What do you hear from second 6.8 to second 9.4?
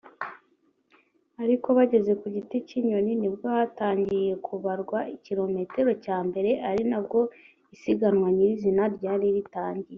nabwo isiganwa nyirizina ryari